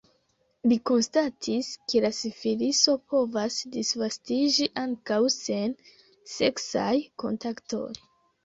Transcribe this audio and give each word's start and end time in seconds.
Li 0.69 0.77
konstatis, 0.89 1.67
ke 1.91 2.01
la 2.05 2.09
sifiliso 2.19 2.95
povas 3.13 3.57
disvastiĝi 3.77 4.69
ankaŭ 4.87 5.21
sen 5.37 5.77
seksaj 6.39 6.91
kontaktoj. 7.27 7.89